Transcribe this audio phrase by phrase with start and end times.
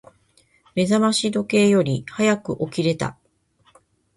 [0.73, 3.19] 目覚まし時計より早く起きれた。